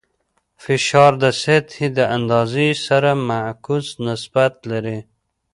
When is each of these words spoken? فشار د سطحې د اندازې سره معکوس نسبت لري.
فشار 0.63 1.11
د 1.23 1.25
سطحې 1.43 1.87
د 1.97 1.99
اندازې 2.15 2.67
سره 2.87 3.09
معکوس 3.29 3.87
نسبت 4.07 4.53
لري. 4.71 4.99